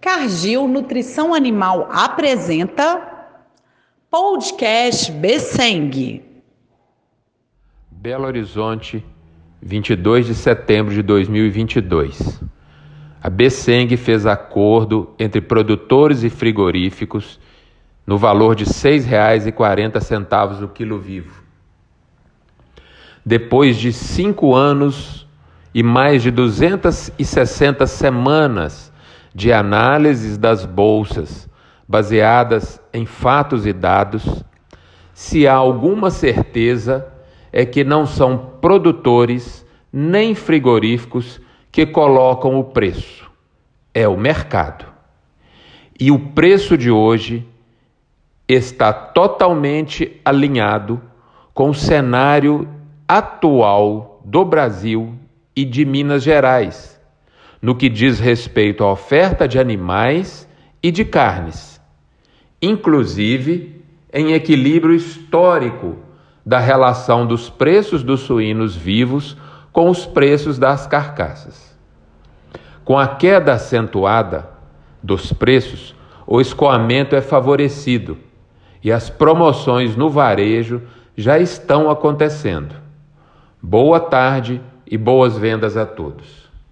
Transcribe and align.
Cargill 0.00 0.68
Nutrição 0.68 1.34
Animal 1.34 1.88
apresenta 1.90 3.28
Podcast 4.10 5.10
Besseng. 5.10 6.22
Belo 7.90 8.26
Horizonte, 8.26 9.04
22 9.60 10.26
de 10.26 10.34
setembro 10.34 10.94
de 10.94 11.02
2022. 11.02 12.40
A 13.22 13.28
Besseng 13.28 13.96
fez 13.96 14.26
acordo 14.26 15.14
entre 15.18 15.40
produtores 15.40 16.22
e 16.22 16.30
frigoríficos 16.30 17.40
no 18.06 18.16
valor 18.16 18.54
de 18.54 18.64
R$ 18.64 18.70
6,40 18.70 20.62
o 20.62 20.68
quilo 20.68 21.00
vivo. 21.00 21.42
Depois 23.24 23.76
de 23.76 23.92
cinco 23.92 24.54
anos 24.54 25.26
e 25.74 25.82
mais 25.82 26.22
de 26.22 26.30
260 26.30 27.86
semanas 27.88 28.92
de 29.36 29.52
análises 29.52 30.38
das 30.38 30.64
bolsas 30.64 31.46
baseadas 31.86 32.80
em 32.90 33.04
fatos 33.04 33.66
e 33.66 33.72
dados, 33.74 34.42
se 35.12 35.46
há 35.46 35.52
alguma 35.52 36.10
certeza 36.10 37.06
é 37.52 37.66
que 37.66 37.84
não 37.84 38.06
são 38.06 38.52
produtores 38.62 39.64
nem 39.92 40.34
frigoríficos 40.34 41.38
que 41.70 41.84
colocam 41.84 42.58
o 42.58 42.64
preço, 42.64 43.30
é 43.92 44.08
o 44.08 44.16
mercado. 44.16 44.86
E 46.00 46.10
o 46.10 46.18
preço 46.30 46.74
de 46.74 46.90
hoje 46.90 47.46
está 48.48 48.90
totalmente 48.90 50.18
alinhado 50.24 50.98
com 51.52 51.68
o 51.68 51.74
cenário 51.74 52.66
atual 53.06 54.22
do 54.24 54.46
Brasil 54.46 55.14
e 55.54 55.62
de 55.62 55.84
Minas 55.84 56.22
Gerais 56.22 56.95
no 57.60 57.74
que 57.74 57.88
diz 57.88 58.20
respeito 58.20 58.84
à 58.84 58.92
oferta 58.92 59.48
de 59.48 59.58
animais 59.58 60.48
e 60.82 60.90
de 60.90 61.04
carnes, 61.04 61.80
inclusive 62.60 63.82
em 64.12 64.32
equilíbrio 64.32 64.94
histórico 64.94 65.96
da 66.44 66.58
relação 66.58 67.26
dos 67.26 67.50
preços 67.50 68.02
dos 68.02 68.20
suínos 68.20 68.76
vivos 68.76 69.36
com 69.72 69.90
os 69.90 70.06
preços 70.06 70.58
das 70.58 70.86
carcaças. 70.86 71.76
Com 72.84 72.98
a 72.98 73.08
queda 73.08 73.54
acentuada 73.54 74.48
dos 75.02 75.32
preços, 75.32 75.94
o 76.26 76.40
escoamento 76.40 77.16
é 77.16 77.20
favorecido 77.20 78.16
e 78.82 78.92
as 78.92 79.10
promoções 79.10 79.96
no 79.96 80.08
varejo 80.08 80.82
já 81.16 81.38
estão 81.38 81.90
acontecendo. 81.90 82.74
Boa 83.60 83.98
tarde 83.98 84.60
e 84.86 84.96
boas 84.96 85.36
vendas 85.36 85.76
a 85.76 85.84
todos. 85.84 86.45